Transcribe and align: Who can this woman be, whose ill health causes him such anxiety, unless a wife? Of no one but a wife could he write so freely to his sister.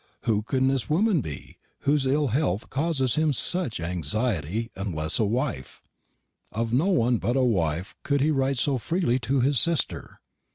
Who 0.23 0.41
can 0.41 0.67
this 0.67 0.89
woman 0.89 1.21
be, 1.21 1.59
whose 1.81 2.07
ill 2.07 2.29
health 2.29 2.71
causes 2.71 3.13
him 3.13 3.33
such 3.33 3.79
anxiety, 3.79 4.71
unless 4.75 5.19
a 5.19 5.25
wife? 5.25 5.83
Of 6.51 6.73
no 6.73 6.87
one 6.87 7.19
but 7.19 7.35
a 7.35 7.43
wife 7.43 7.93
could 8.01 8.19
he 8.19 8.31
write 8.31 8.57
so 8.57 8.79
freely 8.79 9.19
to 9.19 9.41
his 9.41 9.59
sister. 9.59 10.17